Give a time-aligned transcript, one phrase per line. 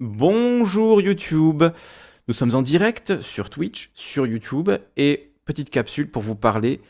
[0.00, 1.62] Bonjour YouTube.
[2.26, 6.80] Nous sommes en direct sur Twitch, sur YouTube et petite capsule pour vous parler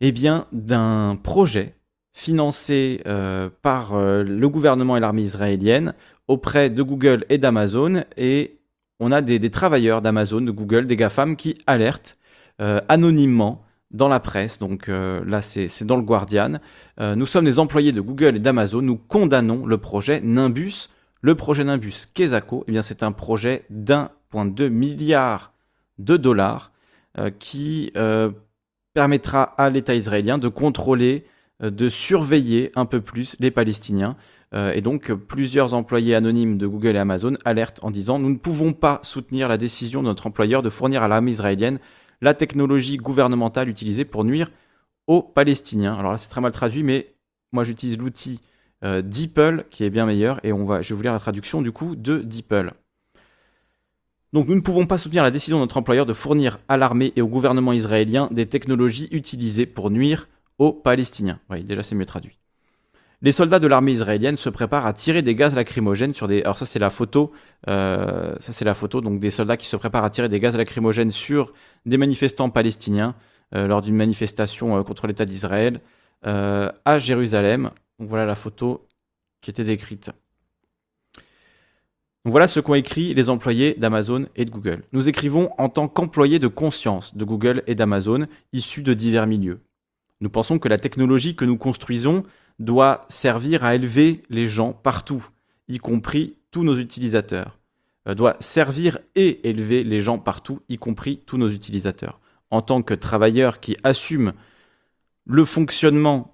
[0.00, 1.76] eh d'un projet
[2.12, 5.94] financé euh, par euh, le gouvernement et l'armée israélienne
[6.26, 8.58] auprès de Google et d'Amazon et
[8.98, 12.18] on a des, travailleurs d'Amazon, de Google, des GAFAM qui alertent
[12.60, 13.62] euh, anonymement
[13.92, 16.58] dans la presse, donc là c'est dans le Guardian.
[16.98, 20.88] nous sommes des employés de Google et d'Amazon, nous condamnons le projet Nimbus.
[21.22, 25.52] Le projet Nimbus Kesako, eh bien c'est un projet d'1,2 milliard
[25.98, 26.72] de dollars
[27.38, 27.92] qui
[28.94, 31.24] permettra à l'État israélien de contrôler,
[31.62, 34.16] euh, de surveiller un peu plus les Palestiniens.
[34.54, 38.36] Euh, et donc, plusieurs employés anonymes de Google et Amazon alertent en disant Nous ne
[38.36, 41.78] pouvons pas soutenir la décision de notre employeur de fournir à l'armée israélienne
[42.20, 44.50] la technologie gouvernementale utilisée pour nuire
[45.08, 45.94] aux Palestiniens.
[45.94, 47.14] Alors là, c'est très mal traduit, mais
[47.52, 48.40] moi j'utilise l'outil
[48.84, 49.02] euh,
[49.70, 50.40] qui est bien meilleur.
[50.44, 52.72] Et on va, je vais vous lire la traduction du coup de DeepL.
[54.32, 57.12] Donc nous ne pouvons pas soutenir la décision de notre employeur de fournir à l'armée
[57.16, 61.38] et au gouvernement israélien des technologies utilisées pour nuire aux Palestiniens.
[61.50, 62.38] Oui, déjà c'est mieux traduit.
[63.20, 66.42] Les soldats de l'armée israélienne se préparent à tirer des gaz lacrymogènes sur des.
[66.42, 67.30] Alors ça c'est la photo.
[67.68, 69.00] Euh, ça c'est la photo.
[69.00, 71.52] Donc des soldats qui se préparent à tirer des gaz lacrymogènes sur
[71.86, 73.14] des manifestants palestiniens
[73.54, 75.80] euh, lors d'une manifestation euh, contre l'État d'Israël
[76.24, 77.70] à Jérusalem.
[77.98, 78.86] Donc voilà la photo
[79.40, 80.10] qui était décrite
[82.24, 84.84] voilà ce qu'ont écrit les employés d'Amazon et de Google.
[84.92, 89.60] Nous écrivons en tant qu'employés de conscience de Google et d'Amazon, issus de divers milieux.
[90.20, 92.22] Nous pensons que la technologie que nous construisons
[92.60, 95.26] doit servir à élever les gens partout,
[95.66, 97.58] y compris tous nos utilisateurs.
[98.06, 102.20] Euh, doit servir et élever les gens partout, y compris tous nos utilisateurs.
[102.52, 104.32] En tant que travailleurs qui assument
[105.26, 106.31] le fonctionnement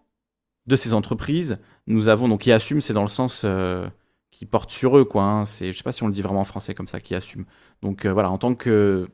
[0.68, 3.88] de ces entreprises, nous avons donc qui assument, c'est dans le sens euh,
[4.30, 5.22] qui portent sur eux, quoi.
[5.24, 5.44] Hein.
[5.46, 7.46] C'est, sais pas si on le dit vraiment en français comme ça, qui assument.
[7.82, 9.08] Donc euh, voilà, en tant que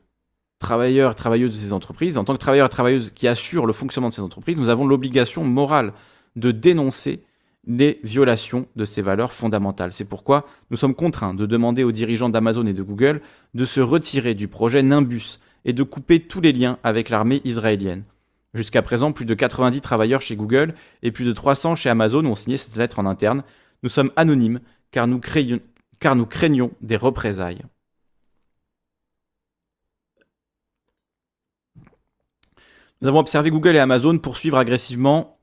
[0.59, 3.73] travailleurs et travailleuses de ces entreprises, en tant que travailleurs et travailleuses qui assurent le
[3.73, 5.93] fonctionnement de ces entreprises, nous avons l'obligation morale
[6.35, 7.23] de dénoncer
[7.65, 9.93] les violations de ces valeurs fondamentales.
[9.93, 13.21] C'est pourquoi nous sommes contraints de demander aux dirigeants d'Amazon et de Google
[13.53, 18.03] de se retirer du projet Nimbus et de couper tous les liens avec l'armée israélienne.
[18.55, 22.37] Jusqu'à présent, plus de 90 travailleurs chez Google et plus de 300 chez Amazon ont
[22.37, 23.43] signé cette lettre en interne.
[23.83, 24.61] Nous sommes anonymes
[24.91, 25.19] car nous,
[25.99, 27.63] car nous craignons des représailles.
[33.01, 35.37] Nous avons observé Google et Amazon poursuivre agressivement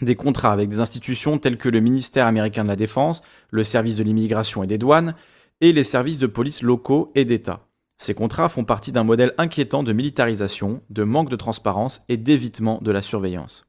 [0.00, 3.20] des contrats avec des institutions telles que le ministère américain de la Défense,
[3.50, 5.16] le service de l'immigration et des douanes,
[5.60, 7.66] et les services de police locaux et d'État.
[8.04, 12.78] Ces contrats font partie d'un modèle inquiétant de militarisation, de manque de transparence et d'évitement
[12.82, 13.64] de la surveillance.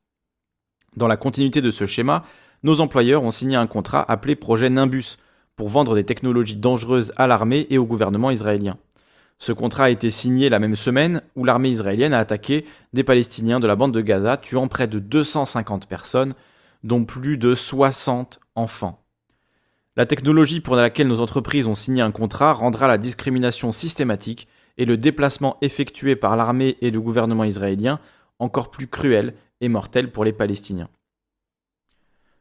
[0.97, 2.25] Dans la continuité de ce schéma,
[2.62, 5.16] nos employeurs ont signé un contrat appelé Projet Nimbus
[5.56, 8.75] pour vendre des technologies dangereuses à l'armée et au gouvernement israélien.
[9.40, 13.62] Ce contrat a été signé la même semaine où l'armée israélienne a attaqué des Palestiniens
[13.62, 16.34] de la bande de Gaza, tuant près de 250 personnes,
[16.84, 19.04] dont plus de 60 enfants.
[19.97, 24.47] La technologie pour laquelle nos entreprises ont signé un contrat rendra la discrimination systématique
[24.78, 28.00] et le déplacement effectué par l'armée et le gouvernement israélien
[28.39, 30.89] encore plus cruel et mortel pour les Palestiniens.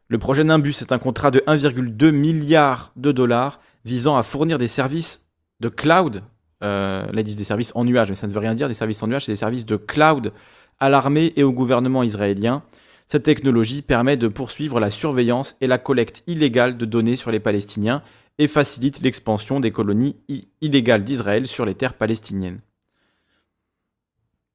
[0.09, 4.67] Le projet Nimbus est un contrat de 1,2 milliard de dollars visant à fournir des
[4.67, 5.25] services
[5.61, 6.23] de cloud,
[6.61, 9.07] euh, là des services en nuage, mais ça ne veut rien dire, des services en
[9.07, 10.33] nuage, c'est des services de cloud
[10.79, 12.63] à l'armée et au gouvernement israélien.
[13.07, 17.39] Cette technologie permet de poursuivre la surveillance et la collecte illégale de données sur les
[17.39, 18.01] Palestiniens
[18.37, 20.17] et facilite l'expansion des colonies
[20.61, 22.61] illégales d'Israël sur les terres palestiniennes.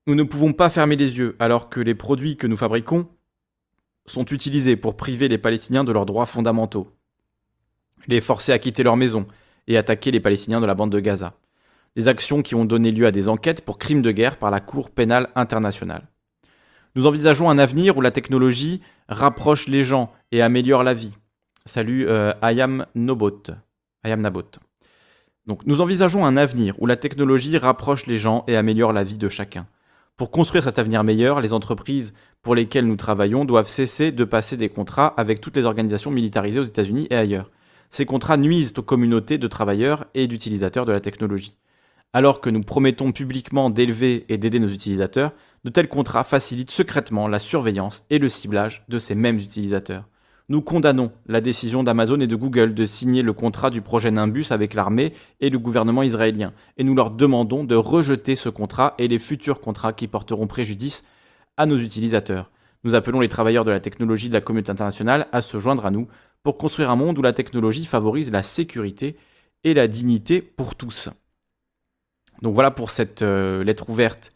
[0.06, 3.09] Nous ne pouvons pas fermer les yeux alors que les produits que nous fabriquons
[4.06, 6.91] sont utilisés pour priver les Palestiniens de leurs droits fondamentaux,
[8.09, 9.27] les forcer à quitter leur maison
[9.69, 11.38] et attaquer les Palestiniens de la bande de Gaza.
[11.97, 14.61] Des actions qui ont donné lieu à des enquêtes pour crimes de guerre par la
[14.61, 16.09] Cour pénale internationale.
[16.97, 21.12] Nous envisageons un avenir où la technologie rapproche les gens et améliore la vie.
[21.65, 23.43] Salut euh, Ayam Nobot.
[24.05, 24.51] Nabot.
[25.67, 29.29] Nous envisageons un avenir où la technologie rapproche les gens et améliore la vie de
[29.29, 29.67] chacun.
[30.17, 32.12] Pour construire cet avenir meilleur, les entreprises
[32.43, 36.61] pour lesquelles nous travaillons doivent cesser de passer des contrats avec toutes les organisations militarisées
[36.61, 37.50] aux États-Unis et ailleurs.
[37.91, 41.56] Ces contrats nuisent aux communautés de travailleurs et d'utilisateurs de la technologie.
[42.12, 47.29] Alors que nous promettons publiquement d'élever et d'aider nos utilisateurs, de tels contrats facilitent secrètement
[47.29, 50.09] la surveillance et le ciblage de ces mêmes utilisateurs.
[50.49, 54.47] Nous condamnons la décision d'Amazon et de Google de signer le contrat du projet Nimbus
[54.51, 59.07] avec l'armée et le gouvernement israélien, et nous leur demandons de rejeter ce contrat et
[59.07, 61.05] les futurs contrats qui porteront préjudice
[61.57, 62.51] à nos utilisateurs.
[62.83, 65.93] Nous appelons les travailleurs de la technologie de la communauté internationale à se joindre à
[65.93, 66.09] nous
[66.43, 69.17] pour construire un monde où la technologie favorise la sécurité
[69.62, 71.11] et la dignité pour tous.
[72.42, 74.32] Donc voilà pour cette euh, lettre ouverte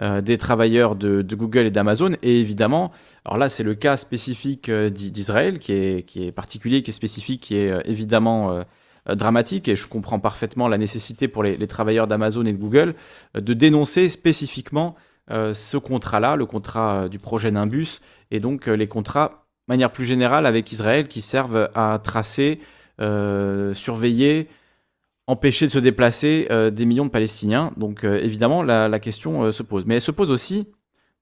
[0.00, 2.12] euh, des travailleurs de, Google et d'Amazon.
[2.22, 2.92] Et évidemment,
[3.24, 6.94] alors là c'est le cas spécifique euh, d'Israël qui est, qui est particulier, qui est
[6.94, 8.64] spécifique, qui est évidemment
[9.06, 9.68] dramatique.
[9.68, 12.94] Et je comprends parfaitement la nécessité pour les, travailleurs d'Amazon et de Google
[13.34, 14.94] de dénoncer spécifiquement
[15.30, 18.00] ce contrat-là, le contrat du projet Nimbus,
[18.30, 22.60] et donc les contrats, de manière plus générale, avec Israël qui servent à tracer,
[22.98, 24.48] surveiller,
[25.28, 27.72] empêcher de se déplacer euh, des millions de Palestiniens.
[27.76, 29.84] Donc euh, évidemment, la, question euh, se pose.
[29.86, 30.66] Mais elle se pose aussi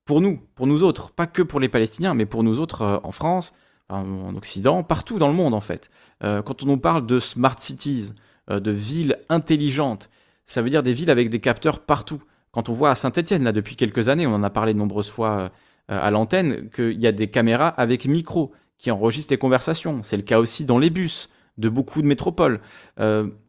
[0.05, 3.11] pour nous, pour nous autres, pas que pour les Palestiniens, mais pour nous autres en
[3.11, 3.55] France,
[3.89, 5.91] en Occident, partout dans le monde en fait.
[6.21, 8.13] quand on nous parle de smart cities,
[8.49, 10.09] de villes intelligentes,
[10.45, 12.23] ça veut dire des villes avec des capteurs partout.
[12.53, 15.11] Quand on voit à Saint-Etienne, là, depuis quelques années, on en a parlé de nombreuses
[15.11, 15.51] fois
[15.89, 20.05] à l'antenne, qu'il y a des caméras avec micro qui enregistrent les conversations.
[20.05, 22.61] C'est le cas aussi dans les bus de beaucoup de métropoles.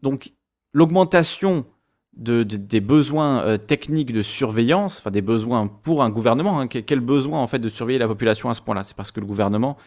[0.01, 0.31] donc
[0.73, 1.65] l'augmentation
[2.13, 7.39] des besoins euh, techniques de surveillance, enfin des besoins pour un gouvernement, hein, quel besoin
[7.39, 8.83] en fait de surveiller la population à ce point-là?
[8.83, 9.77] C'est parce que le gouvernement,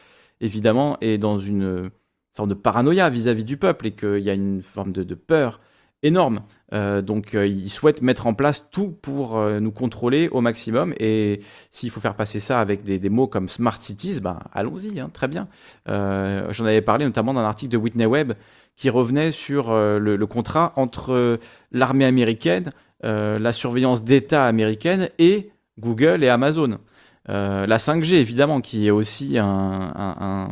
[0.40, 1.90] évidemment, est dans une
[2.32, 5.60] forme de paranoïa vis-à-vis du peuple et qu'il y a une forme de, peur
[6.02, 6.42] énorme.
[6.72, 10.94] Euh, donc euh, il souhaite mettre en place tout pour nous contrôler au maximum.
[10.98, 15.10] Et s'il faut faire passer ça avec des, mots comme smart cities, ben allons-y, hein,
[15.12, 15.48] très bien.
[15.86, 18.34] J'en avais parlé notamment dans un article de Whitney Webb
[18.80, 21.36] qui revenait sur euh, le, contrat entre euh,
[21.70, 22.72] l'armée américaine,
[23.04, 26.78] euh, la surveillance d'État américaine et Google et Amazon.
[27.28, 30.48] la 5G, évidemment, qui est aussi un,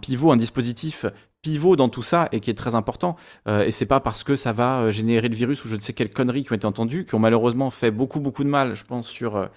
[0.00, 1.06] pivot, un dispositif
[1.42, 3.16] pivot dans tout ça et qui est très important.
[3.48, 6.10] et c'est pas parce que ça va générer le virus ou je ne sais quelles
[6.10, 9.08] conneries qui ont été entendues, qui ont malheureusement fait beaucoup, beaucoup de mal, je pense,
[9.08, 9.48] sur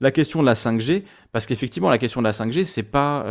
[0.00, 1.04] la question de la 5G.
[1.32, 3.24] Parce qu'effectivement, la question de la 5G, c'est pas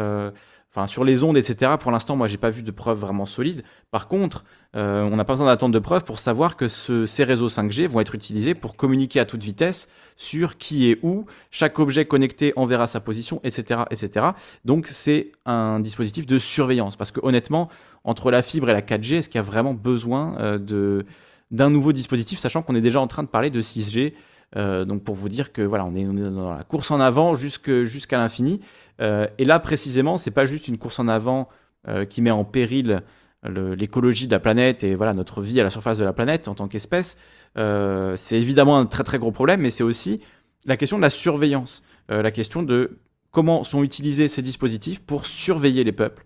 [0.88, 3.63] Sur les ondes, etc., pour l'instant, moi, j'ai pas vu de preuves vraiment solides.
[3.92, 4.44] Par contre,
[4.75, 8.01] euh, on n'a pas besoin d'attendre de preuves pour savoir que ces réseaux 5G vont
[8.01, 9.88] être utilisés pour communiquer à toute vitesse
[10.18, 14.31] sur qui est où, chaque objet connecté enverra sa position, etc..
[14.66, 16.98] Donc, c'est un dispositif de surveillance.
[16.98, 17.69] Parce que honnêtement,
[18.04, 21.04] entre la fibre et la 4G, est-ce qu'il y a vraiment besoin euh,
[21.51, 24.12] d'un nouveau dispositif, sachant qu'on est déjà en train de parler de 6G euh,
[24.56, 28.62] donc pour vous dire que voilà, on est, dans la course en avant jusqu'à l'infini.
[29.02, 31.50] Euh, et là précisément, c'est pas juste une course en avant
[31.88, 33.02] euh, qui met en péril
[33.48, 36.56] l'écologie de la planète et voilà notre vie à la surface de la planète en
[36.56, 37.16] tant qu'espèce.
[37.56, 40.19] c'est évidemment un très très gros problème, mais c'est aussi
[40.66, 42.98] la question de la surveillance, la question de
[43.30, 46.25] comment sont utilisés ces dispositifs pour surveiller les peuples,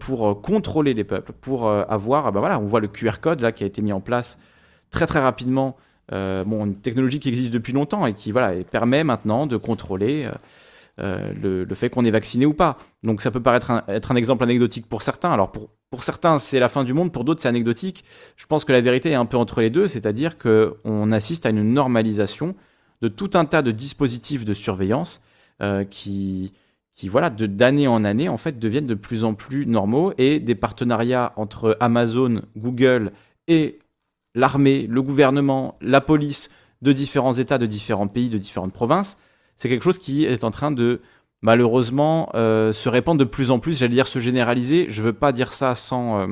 [0.00, 3.62] pour contrôler les peuples, pour avoir, ben voilà, on voit le QR code là qui
[3.62, 4.36] a été mis en place
[4.90, 9.04] très très rapidement euh, bon, une technologie qui existe depuis longtemps et qui voilà, permet
[9.04, 10.32] maintenant de contrôler euh,
[11.38, 12.78] euh, le, fait qu'on est vacciné ou pas.
[13.02, 15.30] Donc ça peut paraître un, être un exemple anecdotique pour certains.
[15.30, 18.04] Alors pour, pour certains, c'est la fin du monde, pour d'autres, c'est anecdotique.
[18.36, 21.50] Je pense que la vérité est un peu entre les deux, c'est-à-dire qu'on assiste à
[21.50, 22.54] une normalisation
[23.02, 25.20] de tout un tas de dispositifs de surveillance
[25.90, 26.52] qui,
[26.96, 30.54] qui voilà, d'année en année, en fait, deviennent de plus en plus normaux et des
[30.54, 33.12] partenariats entre Amazon, Google
[33.48, 33.78] et
[34.36, 36.50] l'armée, le gouvernement, la police
[36.82, 39.18] de différents États, de différents pays, de différentes provinces,
[39.56, 41.00] c'est quelque chose qui est en train de
[41.42, 45.12] malheureusement euh, se répandre de plus en plus, j'allais dire se généraliser, je ne veux
[45.12, 46.26] pas dire ça sans, euh,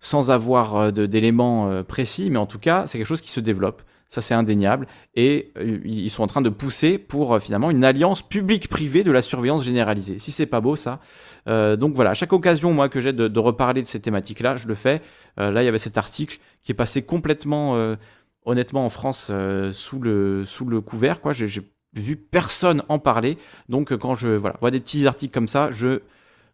[0.00, 3.82] sans avoir euh, d'éléments précis, mais en tout cas c'est quelque chose qui se développe,
[4.08, 5.52] ça c'est indéniable, et
[5.84, 10.18] ils sont en train de pousser pour finalement une alliance publique-privée de la surveillance généralisée.
[10.18, 11.00] Si c'est pas beau ça,
[11.48, 14.68] euh, donc voilà, à chaque occasion, moi, que j'ai de, reparler de ces thématiques-là, je
[14.68, 15.00] le fais.
[15.40, 17.96] Euh, là, il y avait cet article qui est passé complètement, euh,
[18.44, 19.32] honnêtement, en France,
[19.72, 21.20] sous, le, sous le couvert.
[21.20, 21.32] Quoi.
[21.32, 21.48] J'ai,
[21.94, 23.38] vu personne en parler.
[23.70, 26.02] Donc quand je voilà, vois des petits articles comme ça, je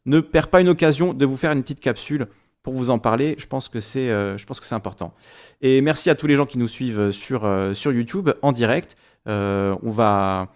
[0.06, 2.28] ne perds pas une occasion de vous faire une petite capsule
[2.64, 3.37] pour vous en parler.
[3.38, 5.14] Je pense que c'est, je pense que c'est important.
[5.61, 8.97] Et merci à tous les gens qui nous suivent sur, sur YouTube en direct.
[9.26, 10.49] on va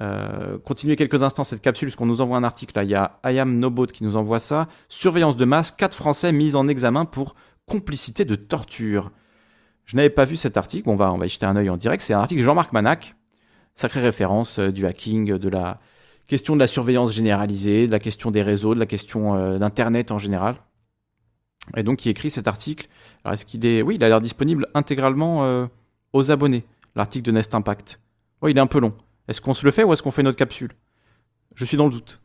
[0.00, 2.78] euh, continuer quelques instants cette capsule, puisqu'on nous envoie un article.
[2.82, 4.66] Il y a I am Nobot qui nous envoie ça.
[4.88, 9.12] Surveillance de masse, 4 Français mis en examen pour complicité de torture.
[9.84, 10.88] Je n'avais pas vu cet article.
[10.88, 12.02] On va, on va y jeter un œil en direct.
[12.02, 13.14] C'est un article de Jean-Marc Manac.
[13.76, 15.78] Sacrée référence euh, du hacking, de la
[16.26, 20.10] question de la surveillance généralisée, de la question des réseaux, de la question euh, d'Internet
[20.10, 20.56] en général.
[21.76, 22.88] Et donc, il écrit cet article.
[23.24, 23.82] Alors, est-ce qu'il est.
[23.82, 25.68] Oui, il a l'air disponible intégralement
[26.12, 28.00] aux abonnés, l'article de Nest Impact.
[28.42, 28.94] Oui, il est un peu long.
[29.28, 30.72] Est-ce qu'on se le fait ou est-ce qu'on fait notre capsule?
[31.54, 32.20] Je suis dans le doute.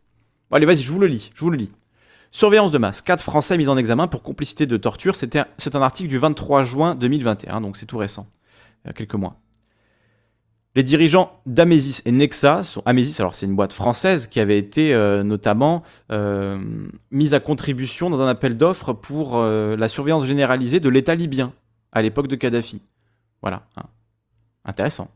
[0.52, 1.32] allez, vas-y, je vous le lis.
[1.34, 1.72] Je vous le lis.
[2.32, 3.02] Surveillance de masse.
[3.02, 5.16] 4 Français mis en examen pour complicité de torture.
[5.16, 8.28] C'est un article du 23 juin 2021, donc c'est tout récent.
[8.84, 9.40] Il y a quelques mois.
[10.76, 14.94] Les dirigeants d'Amesis et Nexa sont Amesis, alors c'est une boîte française qui avait été
[14.94, 16.64] euh, notamment euh,
[17.10, 21.54] mise à contribution dans un appel d'offres pour euh, la surveillance généralisée de l'État libyen.
[21.92, 22.84] à l'époque de Kadhafi.
[23.42, 23.86] Voilà, hein.
[24.64, 25.10] intéressant.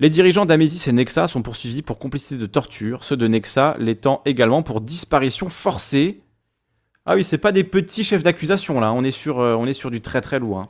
[0.00, 4.20] Les dirigeants d'Amesis et Nexa sont poursuivis pour complicité de torture, ceux de Nexa l'étant
[4.24, 6.24] également pour disparition forcée.
[7.06, 9.92] Ah oui, c'est pas des petits chefs d'accusation là, on est, sur, on est sur
[9.92, 10.58] du très très lourd.
[10.58, 10.68] Hein.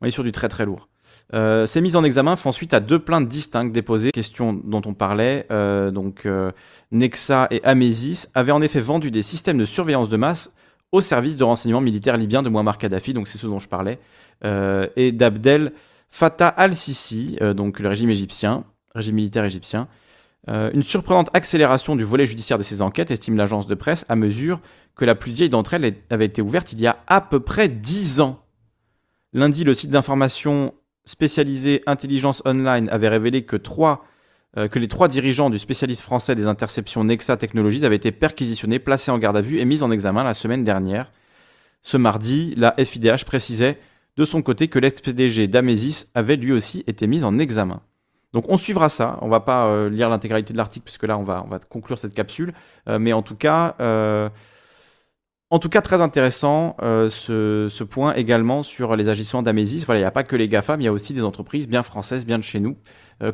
[0.00, 0.88] On est sur du très très lourd.
[1.34, 4.12] Euh, ces mises en examen font suite à deux plaintes distinctes déposées.
[4.12, 6.28] Question dont on parlait, euh, donc
[6.92, 10.52] Nexa et Amesis avaient en effet vendu des systèmes de surveillance de masse
[10.92, 13.98] au service de renseignement militaire libyen de Muammar Kadhafi, donc c'est ce dont je parlais,
[14.96, 15.72] et d'Abdel
[16.14, 18.62] Fatah al-Sisi, euh, donc le régime égyptien,
[18.94, 19.88] régime militaire égyptien.
[20.48, 24.14] Euh, une surprenante accélération du volet judiciaire de ces enquêtes, estime l'agence de presse, à
[24.14, 24.60] mesure
[24.94, 27.68] que la plus vieille d'entre elles avait été ouverte il y a à peu près
[27.68, 28.38] 10 ans.
[29.32, 30.72] Lundi, le site d'information
[31.06, 33.56] spécialisé Intelligence Online avait révélé que,
[34.56, 38.78] euh, que les trois dirigeants du spécialiste français des interceptions Nexa Technologies avaient été perquisitionnés,
[38.78, 41.12] placés en garde à vue et mis en examen la semaine dernière.
[41.82, 43.78] Ce mardi, la FIDH précisait
[44.16, 47.82] de son côté que l'ex-PDG d'Amesis avait lui aussi été mis en examen.
[48.32, 51.22] Donc on suivra ça, on va pas euh, lire l'intégralité de l'article puisque là on
[51.22, 52.52] va, on va conclure cette capsule,
[52.88, 53.76] euh, mais en tout cas,
[55.54, 59.84] en tout cas très intéressant ce, point également sur les agissements d'Amesis.
[59.86, 61.82] Voilà, il n'y a pas que les GAFAM, il y a aussi des entreprises bien
[61.82, 62.76] françaises, bien de chez nous,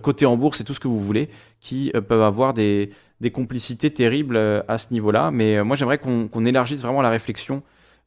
[0.02, 2.90] côté en bourse et tout ce que vous voulez, qui peuvent avoir des,
[3.32, 4.36] complicités terribles
[4.68, 5.30] à ce niveau-là.
[5.30, 7.62] Mais moi j'aimerais qu'on élargisse vraiment la réflexion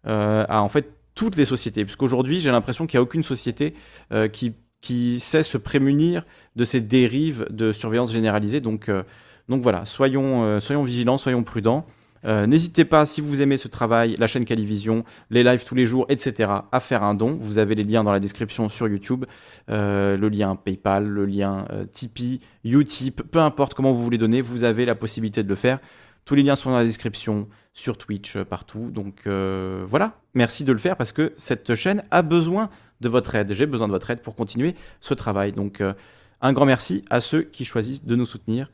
[0.05, 1.86] à en fait toutes les sociétés.
[1.86, 3.74] Puisqu'aujourd'hui, j'ai l'impression qu'il n'y a aucune société
[4.12, 8.62] euh, qui, qui sait se prémunir de ces dérives de surveillance généralisée.
[8.62, 9.03] Donc, euh,
[9.50, 11.86] donc voilà, soyons, euh, soyons vigilants, soyons prudents.
[12.23, 16.05] N'hésitez pas, si vous aimez ce travail, la chaîne Calivision, les lives tous les jours,
[16.09, 17.37] etc., à faire un don.
[17.39, 19.25] Vous avez les liens dans la description sur YouTube,
[19.67, 24.85] le lien PayPal, le lien Tipeee, Utip, peu importe comment vous voulez donner, vous avez
[24.85, 25.79] la possibilité de le faire.
[26.25, 28.91] Tous les liens sont dans la description, sur Twitch, euh, partout.
[28.91, 32.69] Donc euh, voilà, merci de le faire parce que cette chaîne a besoin
[33.01, 33.53] de votre aide.
[33.53, 35.51] J'ai besoin de votre aide pour continuer ce travail.
[35.51, 35.93] Donc euh,
[36.41, 38.69] un grand merci à ceux qui choisissent de nous soutenir.